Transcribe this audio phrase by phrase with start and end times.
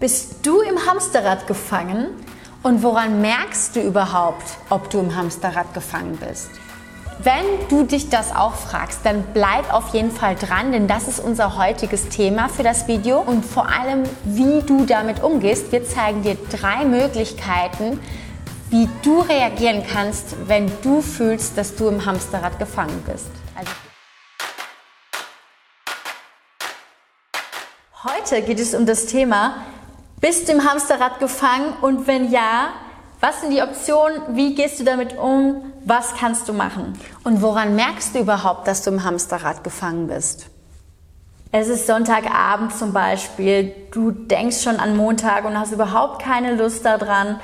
[0.00, 2.10] Bist du im Hamsterrad gefangen?
[2.62, 6.50] Und woran merkst du überhaupt, ob du im Hamsterrad gefangen bist?
[7.18, 11.18] Wenn du dich das auch fragst, dann bleib auf jeden Fall dran, denn das ist
[11.18, 15.72] unser heutiges Thema für das Video und vor allem, wie du damit umgehst.
[15.72, 17.98] Wir zeigen dir drei Möglichkeiten,
[18.70, 23.26] wie du reagieren kannst, wenn du fühlst, dass du im Hamsterrad gefangen bist.
[23.56, 23.72] Also
[28.04, 29.56] Heute geht es um das Thema,
[30.20, 32.70] bist du im Hamsterrad gefangen und wenn ja,
[33.20, 34.20] was sind die Optionen?
[34.36, 35.72] Wie gehst du damit um?
[35.84, 36.98] Was kannst du machen?
[37.24, 40.46] Und woran merkst du überhaupt, dass du im Hamsterrad gefangen bist?
[41.50, 43.74] Es ist Sonntagabend zum Beispiel.
[43.90, 47.40] Du denkst schon an Montag und hast überhaupt keine Lust daran,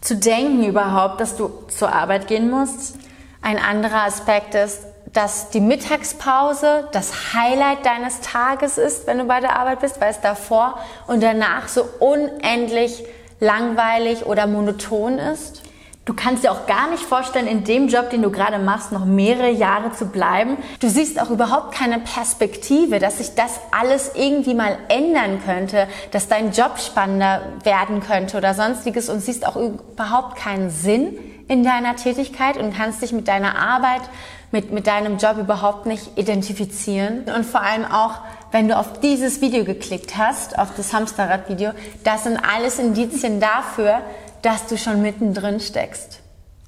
[0.00, 2.96] zu denken überhaupt, dass du zur Arbeit gehen musst.
[3.40, 4.80] Ein anderer Aspekt ist,
[5.14, 10.10] dass die Mittagspause das Highlight deines Tages ist, wenn du bei der Arbeit bist, weil
[10.10, 13.04] es davor und danach so unendlich
[13.40, 15.62] langweilig oder monoton ist.
[16.04, 19.06] Du kannst dir auch gar nicht vorstellen, in dem Job, den du gerade machst, noch
[19.06, 20.58] mehrere Jahre zu bleiben.
[20.80, 26.28] Du siehst auch überhaupt keine Perspektive, dass sich das alles irgendwie mal ändern könnte, dass
[26.28, 31.16] dein Job spannender werden könnte oder sonstiges und siehst auch überhaupt keinen Sinn
[31.48, 34.02] in deiner Tätigkeit und kannst dich mit deiner Arbeit,
[34.50, 37.24] mit, mit deinem Job überhaupt nicht identifizieren.
[37.24, 38.20] Und vor allem auch,
[38.52, 41.72] wenn du auf dieses Video geklickt hast, auf das Hamsterrad-Video,
[42.04, 44.00] das sind alles Indizien dafür,
[44.42, 46.20] dass du schon mittendrin steckst.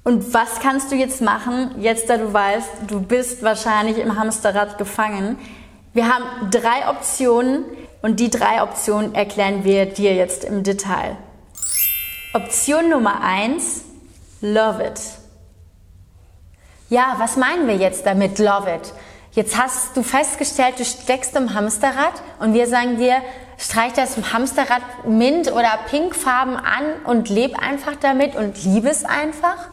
[0.03, 4.77] Und was kannst du jetzt machen, jetzt da du weißt, du bist wahrscheinlich im Hamsterrad
[4.77, 5.37] gefangen?
[5.93, 7.65] Wir haben drei Optionen
[8.01, 11.17] und die drei Optionen erklären wir dir jetzt im Detail.
[12.33, 13.83] Option Nummer eins:
[14.41, 15.01] Love it.
[16.89, 18.93] Ja, was meinen wir jetzt damit, love it?
[19.31, 23.21] Jetzt hast du festgestellt, du steckst im Hamsterrad und wir sagen dir,
[23.57, 29.69] streich das Hamsterrad mint oder pinkfarben an und leb einfach damit und liebe es einfach.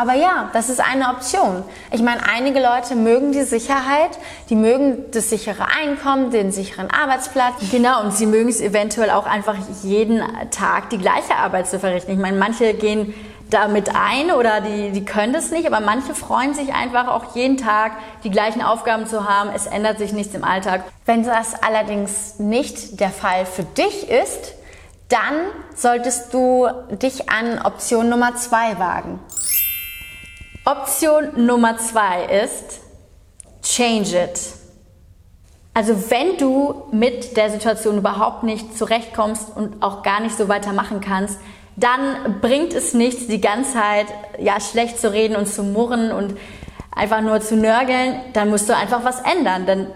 [0.00, 1.62] Aber ja, das ist eine Option.
[1.92, 7.56] Ich meine, einige Leute mögen die Sicherheit, die mögen das sichere Einkommen, den sicheren Arbeitsplatz.
[7.70, 12.12] Genau, und sie mögen es eventuell auch einfach jeden Tag die gleiche Arbeit zu verrichten.
[12.12, 13.12] Ich meine, manche gehen
[13.50, 17.58] damit ein oder die, die können das nicht, aber manche freuen sich einfach auch jeden
[17.58, 17.92] Tag
[18.24, 19.50] die gleichen Aufgaben zu haben.
[19.54, 20.82] Es ändert sich nichts im Alltag.
[21.04, 24.54] Wenn das allerdings nicht der Fall für dich ist,
[25.10, 25.34] dann
[25.76, 26.68] solltest du
[27.02, 29.20] dich an Option Nummer zwei wagen.
[30.66, 32.80] Option Nummer zwei ist
[33.62, 34.40] Change it.
[35.72, 41.00] Also wenn du mit der Situation überhaupt nicht zurechtkommst und auch gar nicht so weitermachen
[41.00, 41.38] kannst,
[41.76, 44.06] dann bringt es nichts, die ganze Zeit
[44.38, 46.36] ja schlecht zu reden und zu murren und
[46.94, 48.20] einfach nur zu nörgeln.
[48.34, 49.86] Dann musst du einfach was ändern, denn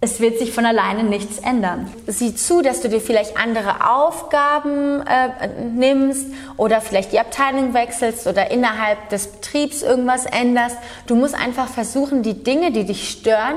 [0.00, 1.90] es wird sich von alleine nichts ändern.
[2.06, 6.26] Sieh zu, dass du dir vielleicht andere Aufgaben äh, nimmst
[6.56, 10.76] oder vielleicht die Abteilung wechselst oder innerhalb des Betriebs irgendwas änderst.
[11.06, 13.56] Du musst einfach versuchen, die Dinge, die dich stören,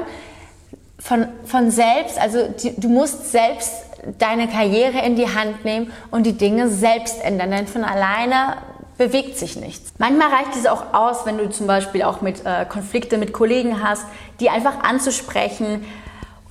[0.97, 3.71] von, von selbst, also die, du musst selbst
[4.19, 8.57] deine Karriere in die Hand nehmen und die Dinge selbst ändern, denn von alleine
[8.97, 9.93] bewegt sich nichts.
[9.97, 13.83] Manchmal reicht es auch aus, wenn du zum Beispiel auch mit äh, Konflikte mit Kollegen
[13.83, 14.05] hast,
[14.39, 15.85] die einfach anzusprechen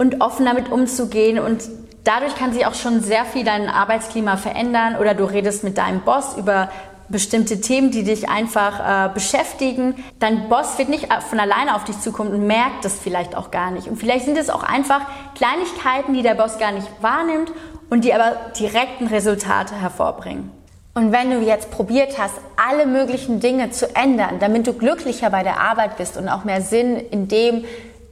[0.00, 1.62] und offen damit umzugehen und
[2.04, 6.00] dadurch kann sich auch schon sehr viel dein Arbeitsklima verändern oder du redest mit deinem
[6.00, 6.70] Boss über
[7.10, 10.02] bestimmte Themen, die dich einfach äh, beschäftigen.
[10.18, 13.50] Dein Boss wird nicht äh, von alleine auf dich zukommen und merkt das vielleicht auch
[13.50, 13.88] gar nicht.
[13.88, 15.02] Und vielleicht sind es auch einfach
[15.34, 17.52] Kleinigkeiten, die der Boss gar nicht wahrnimmt
[17.90, 20.50] und die aber direkten Resultate hervorbringen.
[20.94, 25.42] Und wenn du jetzt probiert hast, alle möglichen Dinge zu ändern, damit du glücklicher bei
[25.42, 27.66] der Arbeit bist und auch mehr Sinn in dem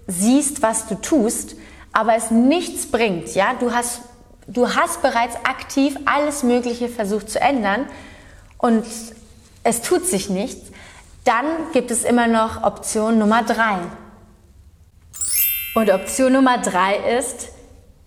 [0.07, 1.55] siehst, was du tust,
[1.93, 4.03] aber es nichts bringt, ja, du hast,
[4.47, 7.87] du hast bereits aktiv alles Mögliche versucht zu ändern,
[8.59, 8.85] und
[9.63, 10.73] es tut sich nichts,
[11.25, 13.79] dann gibt es immer noch Option Nummer drei.
[15.75, 17.49] Und Option Nummer drei ist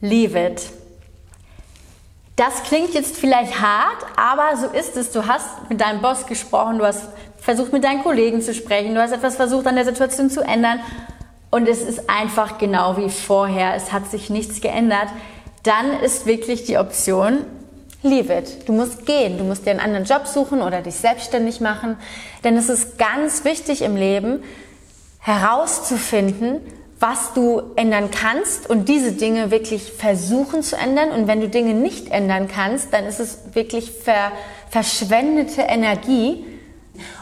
[0.01, 0.69] Leave it.
[2.35, 5.11] Das klingt jetzt vielleicht hart, aber so ist es.
[5.11, 7.03] Du hast mit deinem Boss gesprochen, du hast
[7.37, 10.79] versucht mit deinen Kollegen zu sprechen, du hast etwas versucht an der Situation zu ändern
[11.51, 13.75] und es ist einfach genau wie vorher.
[13.75, 15.07] Es hat sich nichts geändert.
[15.63, 17.45] Dann ist wirklich die Option,
[18.03, 18.67] Leave it.
[18.67, 19.37] Du musst gehen.
[19.37, 21.97] Du musst dir einen anderen Job suchen oder dich selbstständig machen.
[22.43, 24.41] Denn es ist ganz wichtig im Leben,
[25.19, 26.61] herauszufinden,
[26.99, 31.11] was du ändern kannst und diese Dinge wirklich versuchen zu ändern.
[31.11, 34.31] Und wenn du Dinge nicht ändern kannst, dann ist es wirklich ver
[34.69, 36.45] verschwendete Energie.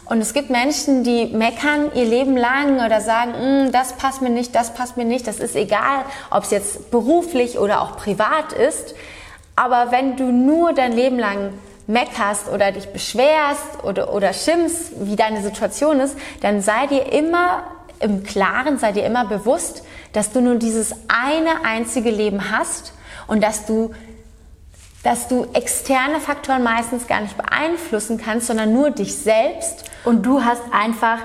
[0.10, 4.32] Und es gibt Menschen, die meckern ihr Leben lang oder sagen, hm, das passt mir
[4.32, 5.28] nicht, das passt mir nicht.
[5.28, 8.96] Das ist egal, ob es jetzt beruflich oder auch privat ist.
[9.56, 11.54] Aber wenn du nur dein Leben lang
[11.86, 17.66] meckerst oder dich beschwerst oder, oder schimpfst, wie deine Situation ist, dann sei dir immer
[18.00, 19.84] im Klaren, sei dir immer bewusst,
[20.14, 22.94] dass du nur dieses eine einzige Leben hast
[23.28, 23.94] und dass du
[25.04, 29.86] dass du externe Faktoren meistens gar nicht beeinflussen kannst, sondern nur dich selbst.
[30.04, 31.20] Und du hast einfach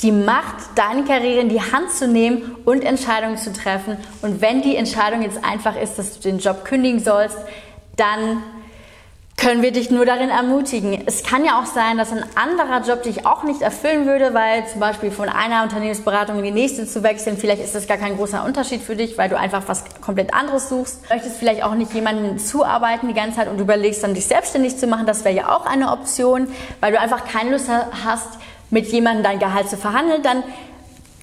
[0.00, 3.96] die Macht, deine Karriere in die Hand zu nehmen und Entscheidungen zu treffen.
[4.20, 7.38] Und wenn die Entscheidung jetzt einfach ist, dass du den Job kündigen sollst,
[7.96, 8.42] dann
[9.42, 11.02] können wir dich nur darin ermutigen.
[11.04, 14.68] Es kann ja auch sein, dass ein anderer Job dich auch nicht erfüllen würde, weil
[14.68, 18.16] zum Beispiel von einer Unternehmensberatung in die nächste zu wechseln, vielleicht ist das gar kein
[18.16, 21.00] großer Unterschied für dich, weil du einfach was komplett anderes suchst.
[21.08, 24.78] Du möchtest vielleicht auch nicht jemandem zuarbeiten die ganze Zeit und überlegst dann, dich selbstständig
[24.78, 25.06] zu machen.
[25.06, 26.46] Das wäre ja auch eine Option,
[26.78, 27.68] weil du einfach keine Lust
[28.04, 28.28] hast,
[28.70, 30.22] mit jemandem dein Gehalt zu verhandeln.
[30.22, 30.44] Dann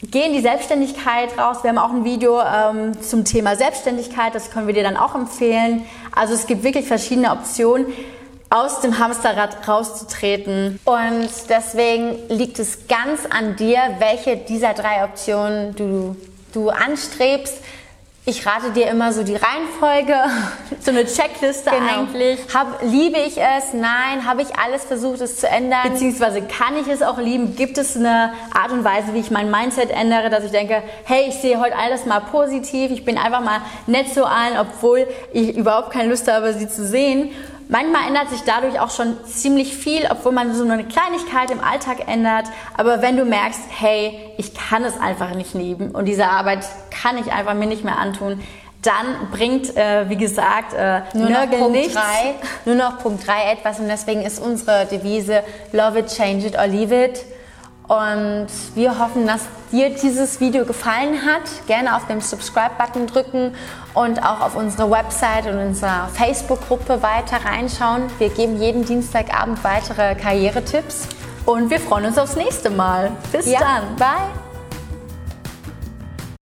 [0.01, 1.57] Geh in die Selbstständigkeit raus.
[1.61, 5.13] Wir haben auch ein Video ähm, zum Thema Selbstständigkeit, das können wir dir dann auch
[5.13, 5.83] empfehlen.
[6.15, 7.87] Also es gibt wirklich verschiedene Optionen,
[8.49, 10.79] aus dem Hamsterrad rauszutreten.
[10.85, 16.15] Und deswegen liegt es ganz an dir, welche dieser drei Optionen du,
[16.53, 17.57] du anstrebst.
[18.29, 20.13] Ich rate dir immer so die Reihenfolge,
[20.79, 22.01] so eine Checkliste genau.
[22.01, 22.39] eigentlich.
[22.53, 23.73] Hab, liebe ich es?
[23.73, 24.23] Nein.
[24.23, 25.79] Habe ich alles versucht, es zu ändern?
[25.91, 27.55] Beziehungsweise kann ich es auch lieben?
[27.55, 31.25] Gibt es eine Art und Weise, wie ich mein Mindset ändere, dass ich denke, hey,
[31.29, 35.57] ich sehe heute alles mal positiv, ich bin einfach mal nett zu allen, obwohl ich
[35.57, 37.31] überhaupt keine Lust habe, sie zu sehen.
[37.71, 41.63] Manchmal ändert sich dadurch auch schon ziemlich viel, obwohl man so nur eine Kleinigkeit im
[41.63, 42.45] Alltag ändert.
[42.75, 47.19] Aber wenn du merkst, hey, ich kann es einfach nicht lieben und diese Arbeit kann
[47.19, 48.41] ich einfach mir nicht mehr antun,
[48.81, 51.93] dann bringt, äh, wie gesagt, äh, nur noch Punkt nichts.
[51.93, 52.33] Drei,
[52.65, 56.65] nur noch Punkt 3 etwas und deswegen ist unsere Devise Love it, change it or
[56.65, 57.23] leave it.
[57.89, 59.41] Und wir hoffen, dass
[59.71, 61.41] dir dieses Video gefallen hat.
[61.65, 63.55] Gerne auf den Subscribe-Button drücken
[63.95, 68.03] und auch auf unsere Website und unsere Facebook-Gruppe weiter reinschauen.
[68.19, 71.07] Wir geben jeden Dienstagabend weitere Karrieretipps.
[71.47, 73.11] Und wir freuen uns aufs nächste Mal.
[73.31, 73.95] Bis ja, dann.
[73.95, 74.48] Bye.